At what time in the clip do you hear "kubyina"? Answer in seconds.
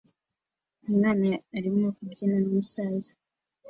1.95-2.35